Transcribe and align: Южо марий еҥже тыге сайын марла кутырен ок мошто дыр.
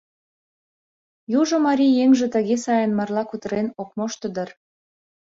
Южо 1.39 1.55
марий 1.67 1.93
еҥже 2.03 2.27
тыге 2.35 2.55
сайын 2.65 2.91
марла 2.97 3.23
кутырен 3.27 3.67
ок 3.81 3.89
мошто 3.97 4.27
дыр. 4.35 4.49